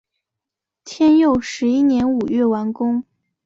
[0.83, 3.03] 天佑十一年五月完工。